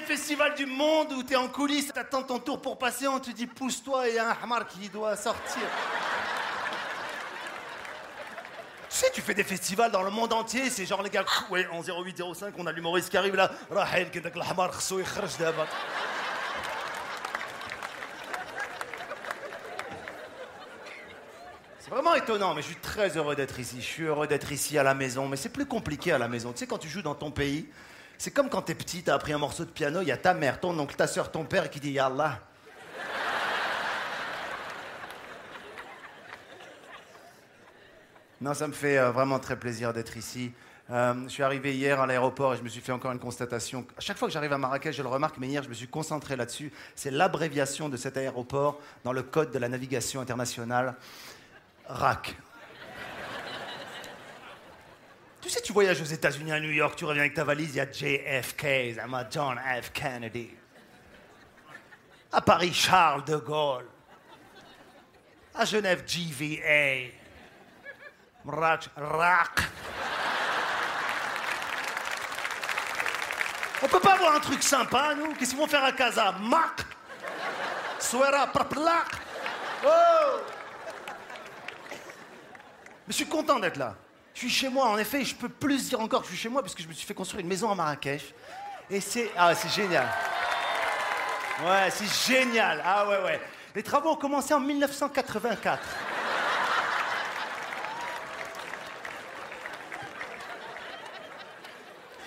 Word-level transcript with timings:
festival 0.00 0.54
du 0.54 0.64
monde 0.64 1.12
où 1.12 1.22
t'es 1.22 1.36
en 1.36 1.48
coulisses, 1.48 1.92
t'attends 1.92 2.22
ton 2.22 2.38
tour 2.38 2.62
pour 2.62 2.78
passer, 2.78 3.06
on 3.08 3.20
te 3.20 3.30
dit 3.30 3.46
pousse-toi 3.46 4.08
et 4.08 4.14
y 4.14 4.18
a 4.18 4.30
un 4.30 4.36
hamar 4.42 4.66
qui 4.66 4.88
doit 4.88 5.14
sortir. 5.16 5.62
Tu 8.88 8.96
sais, 8.96 9.10
tu 9.12 9.20
fais 9.20 9.34
des 9.34 9.44
festivals 9.44 9.90
dans 9.90 10.02
le 10.02 10.10
monde 10.10 10.32
entier, 10.32 10.70
c'est 10.70 10.86
genre 10.86 11.02
les 11.02 11.10
gars, 11.10 11.26
ouais, 11.50 11.66
en 11.70 11.82
0805, 11.82 12.54
on 12.56 12.66
a 12.66 12.72
l'humoriste 12.72 13.10
qui 13.10 13.18
arrive 13.18 13.36
là, 13.36 13.50
Rahel, 13.70 14.10
كداك 14.10 14.36
الحمار 14.36 14.72
خصو 14.72 14.98
يخرج 14.98 15.36
دابا. 15.38 15.66
C'est 21.80 21.90
vraiment 21.90 22.14
étonnant, 22.14 22.54
mais 22.54 22.62
je 22.62 22.68
suis 22.68 22.76
très 22.76 23.16
heureux 23.16 23.36
d'être 23.36 23.60
ici. 23.60 23.76
Je 23.80 23.86
suis 23.86 24.04
heureux 24.04 24.26
d'être 24.26 24.50
ici 24.50 24.78
à 24.78 24.82
la 24.82 24.94
maison, 24.94 25.28
mais 25.28 25.36
c'est 25.36 25.50
plus 25.50 25.66
compliqué 25.66 26.12
à 26.12 26.18
la 26.18 26.28
maison. 26.28 26.52
Tu 26.52 26.60
sais, 26.60 26.66
quand 26.66 26.78
tu 26.78 26.88
joues 26.88 27.02
dans 27.02 27.14
ton 27.14 27.30
pays, 27.30 27.68
c'est 28.21 28.29
comme 28.29 28.49
quand 28.49 28.61
t'es 28.61 28.75
petit, 28.75 29.01
t'as 29.01 29.15
appris 29.15 29.33
un 29.33 29.39
morceau 29.39 29.65
de 29.65 29.71
piano, 29.71 30.01
il 30.03 30.07
y 30.07 30.11
a 30.11 30.17
ta 30.17 30.35
mère, 30.35 30.59
ton 30.59 30.77
oncle, 30.77 30.95
ta 30.95 31.07
soeur, 31.07 31.31
ton 31.31 31.43
père 31.43 31.71
qui 31.71 31.79
dit 31.79 31.93
Yallah. 31.93 32.39
Non, 38.39 38.53
ça 38.53 38.67
me 38.67 38.73
fait 38.73 38.99
euh, 38.99 39.09
vraiment 39.09 39.39
très 39.39 39.57
plaisir 39.57 39.91
d'être 39.91 40.17
ici. 40.17 40.51
Euh, 40.91 41.15
je 41.23 41.29
suis 41.29 41.41
arrivé 41.41 41.73
hier 41.73 41.99
à 41.99 42.05
l'aéroport 42.05 42.53
et 42.53 42.57
je 42.57 42.61
me 42.61 42.69
suis 42.69 42.81
fait 42.81 42.91
encore 42.91 43.11
une 43.11 43.17
constatation. 43.17 43.87
À 43.97 44.01
chaque 44.01 44.19
fois 44.19 44.27
que 44.27 44.33
j'arrive 44.35 44.53
à 44.53 44.59
Marrakech, 44.59 44.95
je 44.95 45.01
le 45.01 45.09
remarque, 45.09 45.39
mais 45.39 45.47
hier, 45.47 45.63
je 45.63 45.69
me 45.69 45.73
suis 45.73 45.87
concentré 45.87 46.35
là-dessus. 46.35 46.71
C'est 46.95 47.09
l'abréviation 47.09 47.89
de 47.89 47.97
cet 47.97 48.17
aéroport 48.17 48.79
dans 49.03 49.13
le 49.13 49.23
code 49.23 49.49
de 49.49 49.57
la 49.57 49.67
navigation 49.67 50.21
internationale. 50.21 50.93
RAC. 51.87 52.35
Tu 55.41 55.49
sais, 55.49 55.61
tu 55.61 55.73
voyages 55.73 55.99
aux 55.99 56.05
États-Unis, 56.05 56.51
à 56.51 56.59
New 56.59 56.69
York, 56.69 56.95
tu 56.95 57.05
reviens 57.05 57.23
avec 57.23 57.33
ta 57.33 57.43
valise, 57.43 57.71
il 57.71 57.77
y 57.77 57.79
a 57.79 57.91
JFK, 57.91 58.63
I'm 58.97 59.27
John 59.31 59.59
F. 59.81 59.91
Kennedy. 59.91 60.51
À 62.31 62.41
Paris, 62.41 62.73
Charles 62.73 63.25
de 63.25 63.37
Gaulle. 63.37 63.87
À 65.55 65.65
Genève, 65.65 66.03
GVA. 66.05 67.11
Mrach, 68.45 68.89
RAC. 68.95 69.61
On 73.83 73.87
peut 73.87 73.99
pas 73.99 74.13
avoir 74.13 74.35
un 74.35 74.39
truc 74.39 74.61
sympa, 74.61 75.15
nous? 75.15 75.33
Qu'est-ce 75.33 75.51
qu'ils 75.51 75.59
vont 75.59 75.67
faire 75.67 75.83
à 75.83 75.91
Casa? 75.91 76.33
Mac 76.39 76.85
Suera, 77.99 78.47
praplak. 78.47 79.07
Oh 79.85 80.39
mais 83.07 83.13
je 83.13 83.13
suis 83.13 83.27
content 83.27 83.59
d'être 83.59 83.77
là. 83.77 83.95
Je 84.41 84.47
suis 84.47 84.55
chez 84.55 84.69
moi, 84.69 84.87
en 84.87 84.97
effet, 84.97 85.23
je 85.23 85.35
peux 85.35 85.49
plus 85.49 85.89
dire 85.89 85.99
encore 85.99 86.21
que 86.21 86.25
je 86.25 86.31
suis 86.31 86.41
chez 86.41 86.49
moi 86.49 86.63
parce 86.63 86.73
que 86.73 86.81
je 86.81 86.87
me 86.87 86.93
suis 86.93 87.05
fait 87.05 87.13
construire 87.13 87.41
une 87.41 87.47
maison 87.47 87.69
à 87.69 87.75
Marrakech. 87.75 88.33
Et 88.89 88.99
c'est. 88.99 89.29
Ah, 89.37 89.53
c'est 89.53 89.69
génial. 89.69 90.07
Ouais, 91.63 91.91
c'est 91.91 92.33
génial. 92.33 92.81
Ah, 92.83 93.07
ouais, 93.07 93.21
ouais. 93.21 93.41
Les 93.75 93.83
travaux 93.83 94.09
ont 94.09 94.15
commencé 94.15 94.51
en 94.55 94.59
1984. 94.59 95.79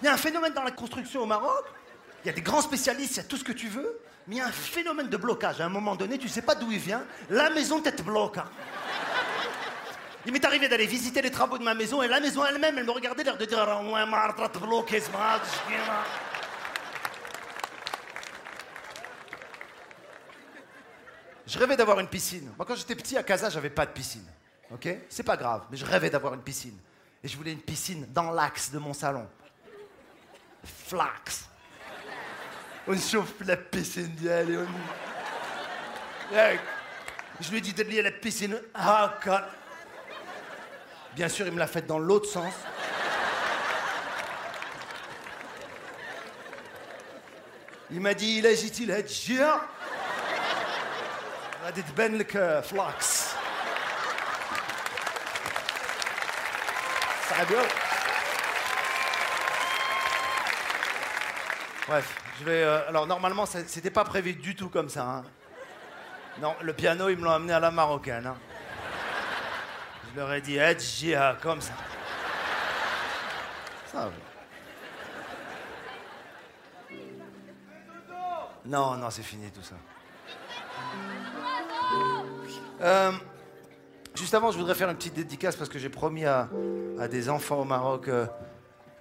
Il 0.00 0.04
y 0.04 0.08
a 0.08 0.12
un 0.12 0.16
phénomène 0.16 0.52
dans 0.52 0.62
la 0.62 0.70
construction 0.70 1.22
au 1.22 1.26
Maroc. 1.26 1.64
Il 2.22 2.28
y 2.28 2.30
a 2.30 2.32
des 2.34 2.40
grands 2.40 2.62
spécialistes, 2.62 3.14
il 3.14 3.16
y 3.16 3.20
a 3.20 3.24
tout 3.24 3.36
ce 3.36 3.42
que 3.42 3.50
tu 3.50 3.66
veux. 3.66 4.00
Mais 4.28 4.36
il 4.36 4.38
y 4.38 4.42
a 4.42 4.46
un 4.46 4.52
phénomène 4.52 5.08
de 5.08 5.16
blocage. 5.16 5.60
À 5.60 5.64
un 5.64 5.70
moment 5.70 5.96
donné, 5.96 6.18
tu 6.18 6.28
sais 6.28 6.42
pas 6.42 6.54
d'où 6.54 6.70
il 6.70 6.78
vient. 6.78 7.04
La 7.30 7.50
maison 7.50 7.80
tête 7.80 8.04
bloque. 8.04 8.38
Il 10.26 10.32
m'est 10.32 10.44
arrivé 10.44 10.68
d'aller 10.68 10.86
visiter 10.86 11.22
les 11.22 11.30
travaux 11.30 11.56
de 11.56 11.62
ma 11.62 11.74
maison 11.74 12.02
et 12.02 12.08
la 12.08 12.18
maison 12.18 12.44
elle-même, 12.44 12.76
elle 12.76 12.84
me 12.84 12.90
regardait 12.90 13.22
l'air 13.22 13.38
de 13.38 13.44
dire 13.44 13.60
Ah, 13.60 13.80
match, 13.82 15.42
bien. 15.68 15.78
Je 21.46 21.58
rêvais 21.60 21.76
d'avoir 21.76 22.00
une 22.00 22.08
piscine. 22.08 22.52
Moi, 22.56 22.66
quand 22.66 22.74
j'étais 22.74 22.96
petit 22.96 23.16
à 23.16 23.22
Casa, 23.22 23.48
j'avais 23.50 23.70
pas 23.70 23.86
de 23.86 23.92
piscine. 23.92 24.26
Ok? 24.72 24.88
C'est 25.08 25.22
pas 25.22 25.36
grave, 25.36 25.62
mais 25.70 25.76
je 25.76 25.84
rêvais 25.84 26.10
d'avoir 26.10 26.34
une 26.34 26.42
piscine. 26.42 26.76
Et 27.22 27.28
je 27.28 27.36
voulais 27.36 27.52
une 27.52 27.62
piscine 27.62 28.06
dans 28.12 28.32
l'axe 28.32 28.72
de 28.72 28.78
mon 28.80 28.92
salon. 28.92 29.28
Flax. 30.64 31.48
On 32.88 32.98
chauffe 32.98 33.34
la 33.46 33.56
piscine 33.56 34.12
d'elle. 34.16 34.66
Je 37.40 37.50
lui 37.50 37.58
ai 37.58 37.60
dit 37.60 37.72
de 37.72 37.82
lier 37.84 38.02
la 38.02 38.10
piscine. 38.10 38.60
Bien 41.15 41.27
sûr, 41.29 41.45
il 41.45 41.51
me 41.53 41.59
l'a 41.59 41.67
faite 41.67 41.87
dans 41.87 41.99
l'autre 41.99 42.29
sens. 42.29 42.53
Il 47.91 47.99
m'a 47.99 48.13
dit, 48.13 48.37
il 48.37 48.47
agit 48.47 48.71
il 48.79 48.91
هالجهة 48.91 49.61
غادي 51.65 51.81
تبان 51.81 52.17
لك 52.17 52.61
فلاكس 52.71 53.27
صعب 57.29 57.51
يا 57.51 57.63
Bref, 61.87 62.05
je 62.39 62.45
vais. 62.45 62.63
euh, 62.63 62.87
alors 62.87 63.05
normalement, 63.05 63.45
ça- 63.45 63.67
c'était 63.67 63.89
pas 63.89 64.05
prévu 64.05 64.33
du 64.33 64.55
tout 64.55 64.69
comme 64.69 64.87
ça. 64.87 65.03
hein. 65.03 65.23
Non, 66.39 66.55
le 66.61 66.71
piano, 66.73 67.09
ils 67.09 67.17
me 67.17 67.25
l'ont 67.25 67.31
amené 67.31 67.51
à 67.53 67.59
la 67.59 67.69
marocaine. 67.71 68.27
hein. 68.27 68.37
Je 70.16 70.20
leur 70.22 70.32
ai 70.32 70.40
dit, 70.40 70.58
Hadjia, 70.58 71.36
comme 71.42 71.60
ça. 71.60 71.74
Non, 78.64 78.96
non, 78.96 79.10
c'est 79.10 79.22
fini 79.22 79.50
tout 79.50 79.60
ça. 79.60 79.74
Euh, 82.80 83.12
juste 84.14 84.32
avant, 84.32 84.50
je 84.50 84.56
voudrais 84.56 84.74
faire 84.74 84.88
une 84.88 84.96
petite 84.96 85.12
dédicace 85.12 85.54
parce 85.54 85.68
que 85.68 85.78
j'ai 85.78 85.90
promis 85.90 86.24
à, 86.24 86.48
des 87.10 87.28
enfants 87.28 87.60
au 87.60 87.64
Maroc 87.64 88.08
euh, 88.08 88.24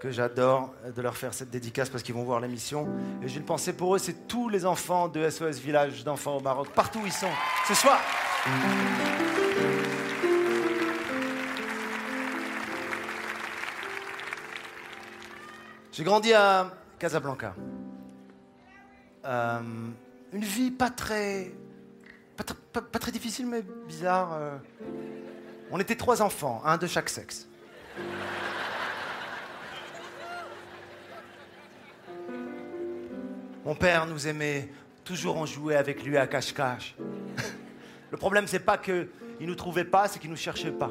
que 0.00 0.10
j'adore 0.10 0.72
de 0.96 1.02
leur 1.02 1.18
faire 1.18 1.34
cette 1.34 1.50
dédicace 1.50 1.90
parce 1.90 2.02
qu'ils 2.02 2.14
vont 2.14 2.24
voir 2.24 2.40
l'émission. 2.40 2.88
Et 3.22 3.28
j'ai 3.28 3.36
une 3.36 3.44
pensée 3.44 3.74
pour 3.74 3.94
eux, 3.94 3.98
c'est 3.98 4.26
tous 4.26 4.48
les 4.48 4.64
enfants 4.64 5.08
de 5.08 5.28
SOS 5.28 5.58
Village 5.58 6.04
d'enfants 6.04 6.38
au 6.38 6.40
Maroc, 6.40 6.68
partout 6.74 7.00
où 7.00 7.06
ils 7.06 7.12
sont, 7.12 7.28
ce 7.68 7.74
soir. 7.74 8.00
J'ai 15.92 16.04
grandi 16.04 16.32
à 16.32 16.70
Casablanca. 16.98 17.54
Euh, 19.24 19.60
une 20.32 20.44
vie 20.44 20.70
pas 20.70 20.90
très, 20.90 21.52
pas, 22.36 22.44
tr- 22.44 22.56
pas- 22.72 22.80
pas 22.82 22.98
très 22.98 23.12
difficile, 23.12 23.46
mais 23.46 23.62
bizarre. 23.86 24.32
euh. 24.32 24.56
On 25.70 25.78
était 25.78 25.96
trois 25.96 26.22
enfants, 26.22 26.62
un 26.64 26.76
de 26.76 26.86
chaque 26.86 27.08
sexe. 27.08 27.46
Mon 33.64 33.74
père 33.74 34.06
nous 34.06 34.26
aimait, 34.26 34.68
toujours 35.04 35.36
on 35.36 35.46
jouait 35.46 35.76
avec 35.76 36.02
lui 36.04 36.16
à 36.16 36.26
cache-cache. 36.26 36.96
Le 38.10 38.16
problème, 38.16 38.46
c'est 38.46 38.58
pas 38.58 38.76
qu'il 38.76 39.08
nous 39.40 39.54
trouvait 39.54 39.84
pas, 39.84 40.08
c'est 40.08 40.18
qu'il 40.18 40.30
nous 40.30 40.36
cherchait 40.36 40.72
pas. 40.72 40.90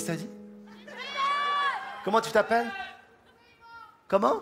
Qu'est-ce 0.00 0.12
que 0.12 0.16
t'as 0.16 0.24
dit? 0.24 0.30
Comment 2.04 2.20
tu 2.22 2.30
t'appelles? 2.30 2.72
Comment? 4.08 4.40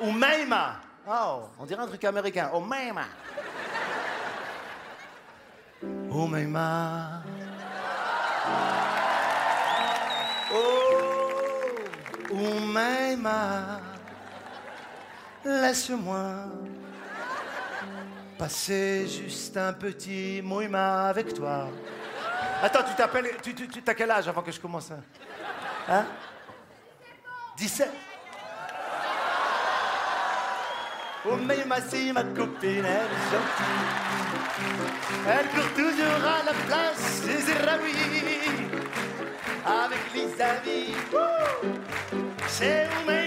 Umeima. 0.00 0.76
Oh, 1.04 1.48
on 1.58 1.66
dirait 1.66 1.82
un 1.82 1.88
truc 1.88 2.04
américain. 2.04 2.48
Umeima. 2.54 3.06
Umeima. 5.82 7.24
Oh, 10.54 11.74
Umeima. 12.30 13.80
Laisse-moi 15.44 16.44
passer 18.38 19.08
juste 19.08 19.56
un 19.56 19.72
petit 19.72 20.40
mouima 20.40 21.08
avec 21.08 21.34
toi. 21.34 21.68
Attends, 22.62 22.82
tu 22.82 22.94
t'appelles. 22.94 23.36
Tu, 23.42 23.54
tu, 23.54 23.68
tu- 23.68 23.82
t'as 23.82 23.94
quel 23.94 24.10
âge 24.10 24.28
avant 24.28 24.42
que 24.42 24.50
je 24.50 24.60
commence 24.60 24.90
hein? 24.90 25.00
Hein? 25.88 26.06
17 27.56 27.90
Oh, 31.26 31.36
mais 31.36 31.64
ma 31.66 31.80
ma 32.12 32.22
copine, 32.24 32.84
elle 32.84 32.84
est. 32.86 33.38
Elle 35.28 35.48
court 35.48 35.74
toujours 35.74 36.24
à 36.24 36.42
la 36.44 36.52
place 36.66 37.22
des. 37.22 37.50
Avec 39.66 40.14
les 40.14 40.40
amis. 40.40 40.94
C'est 42.46 42.88
Oumaima. 43.02 43.17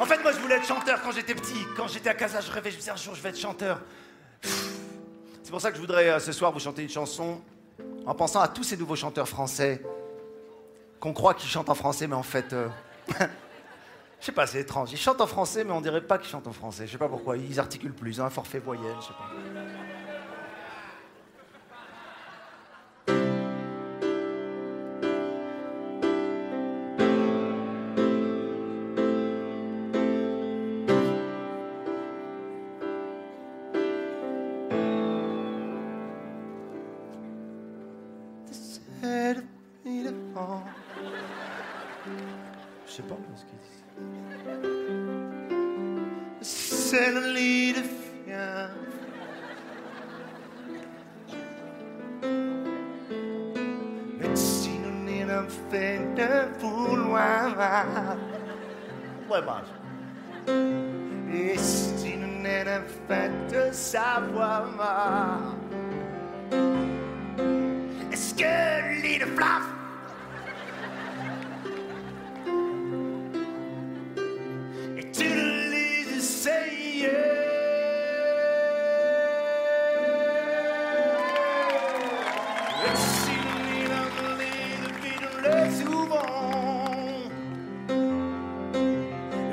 En 0.00 0.06
fait, 0.06 0.20
moi, 0.22 0.32
je 0.32 0.38
voulais 0.38 0.56
être 0.56 0.66
chanteur 0.66 1.00
quand 1.02 1.12
j'étais 1.12 1.34
petit. 1.34 1.66
Quand 1.76 1.86
j'étais 1.86 2.10
à 2.10 2.14
Casa, 2.14 2.40
je 2.40 2.50
rêvais, 2.50 2.70
je 2.70 2.76
me 2.76 2.80
disais 2.80 2.90
un 2.90 2.96
jour, 2.96 3.14
je 3.14 3.22
vais 3.22 3.28
être 3.28 3.38
chanteur. 3.38 3.80
C'est 4.42 5.50
pour 5.50 5.60
ça 5.60 5.70
que 5.70 5.76
je 5.76 5.80
voudrais 5.80 6.08
euh, 6.08 6.18
ce 6.18 6.32
soir 6.32 6.50
vous 6.50 6.58
chanter 6.58 6.82
une 6.82 6.90
chanson 6.90 7.40
en 8.04 8.14
pensant 8.14 8.40
à 8.40 8.48
tous 8.48 8.64
ces 8.64 8.76
nouveaux 8.76 8.96
chanteurs 8.96 9.28
français 9.28 9.82
qu'on 10.98 11.12
croit 11.12 11.34
qu'ils 11.34 11.48
chantent 11.48 11.68
en 11.68 11.74
français, 11.74 12.06
mais 12.06 12.16
en 12.16 12.22
fait, 12.22 12.52
euh, 12.52 12.68
je 14.20 14.26
sais 14.26 14.32
pas, 14.32 14.46
c'est 14.46 14.60
étrange. 14.60 14.90
Ils 14.92 14.98
chantent 14.98 15.20
en 15.20 15.26
français, 15.26 15.62
mais 15.62 15.72
on 15.72 15.80
dirait 15.80 16.00
pas 16.00 16.18
qu'ils 16.18 16.30
chantent 16.30 16.48
en 16.48 16.52
français. 16.52 16.86
Je 16.86 16.92
sais 16.92 16.98
pas 16.98 17.08
pourquoi. 17.08 17.36
Ils 17.36 17.60
articulent 17.60 17.94
plus, 17.94 18.20
un 18.20 18.30
forfait 18.30 18.58
voyelle, 18.58 18.96
je 19.00 19.06
sais 19.06 19.12
pas. 19.12 19.30
Prix 39.04 40.02
de 40.02 40.14
France. 40.32 40.62
Je 42.86 42.92
sais 42.92 43.02
pas 43.02 43.16
ce 43.36 43.44
qu'ils 43.44 43.58
disent. 43.58 43.84
C'est 46.40 47.12
le 47.12 47.32
lit 47.34 47.72
de 47.74 47.82
fièvre. 47.82 48.70
Médecine 54.18 55.04
ni 55.04 55.22
un 55.22 55.46
fait 55.70 56.00
de 56.14 56.30
vouloir. 56.58 58.16
Ouais, 59.30 59.42
bah. 59.42 59.62
Et 61.30 61.58
si 61.58 62.16
nous 62.16 62.40
n'est 62.42 62.66
un 62.68 62.82
fait 63.06 63.32
de 63.52 63.70
savoir. 63.72 65.53
Vide 69.02 69.24
souvent 85.84 87.28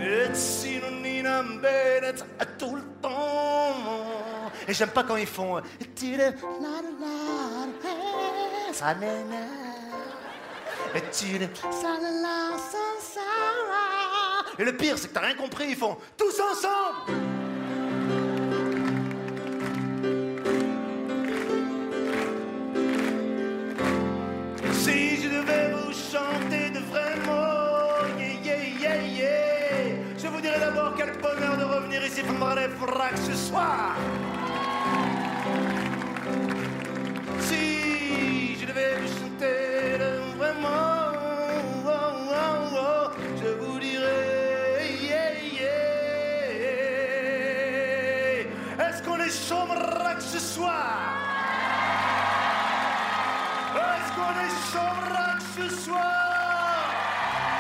Et 0.02 0.34
si 0.34 0.80
le 0.80 1.04
lit 1.04 1.24
d'un 1.24 1.44
bête 1.62 2.26
à 2.40 2.46
tout 2.46 2.76
le 2.76 2.84
temps. 3.02 3.76
Et 4.68 4.74
j'aime 4.74 4.90
pas 4.90 5.04
quand 5.04 5.18
ils 5.18 5.28
font 5.28 5.62
Et 10.96 11.02
tu 11.12 11.38
le-. 11.38 11.48
Et 14.58 14.66
le 14.66 14.76
pire, 14.76 14.98
c'est 14.98 15.08
que 15.10 15.14
t'as 15.14 15.22
rien 15.22 15.36
compris, 15.36 15.68
ils 15.70 15.76
font 15.76 15.98
tous 16.18 16.40
ensemble. 16.40 17.14
Si 24.74 25.22
je 25.22 25.30
devais 25.30 25.72
vous 25.74 25.94
chanter 25.94 26.72
de 26.72 26.80
vrais 26.80 27.18
mots, 27.28 28.08
yeah, 28.18 28.34
yeah, 28.44 28.64
yeah, 28.80 29.02
yeah, 29.04 29.96
je 30.18 30.28
vous 30.28 30.42
dirais 30.42 30.60
d'abord 30.60 30.96
quel 30.98 31.12
bonheur 31.20 31.56
de 31.56 31.64
revenir 31.64 32.04
ici 32.04 32.24
pour 32.24 32.34
fera 32.34 33.10
que 33.10 33.20
ce 33.20 33.36
soir. 33.36 33.96